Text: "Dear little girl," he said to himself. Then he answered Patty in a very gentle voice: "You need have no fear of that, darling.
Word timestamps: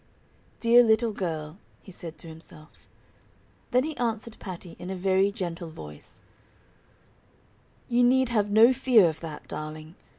"Dear 0.61 0.81
little 0.81 1.11
girl," 1.11 1.59
he 1.83 1.91
said 1.91 2.17
to 2.17 2.27
himself. 2.27 2.71
Then 3.69 3.83
he 3.83 3.95
answered 3.97 4.37
Patty 4.39 4.75
in 4.79 4.89
a 4.89 4.95
very 4.95 5.31
gentle 5.31 5.69
voice: 5.69 6.21
"You 7.87 8.03
need 8.03 8.29
have 8.29 8.49
no 8.49 8.73
fear 8.73 9.07
of 9.07 9.19
that, 9.19 9.47
darling. 9.47 9.93